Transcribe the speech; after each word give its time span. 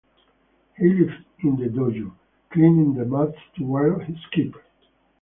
He 0.77 0.89
lived 0.93 1.25
in 1.43 1.57
the 1.57 1.67
dojo, 1.69 2.11
cleaning 2.49 2.95
the 2.95 3.05
mats 3.05 3.37
to 3.57 3.77
earn 3.77 3.99
his 3.99 4.17
keep. 4.31 4.55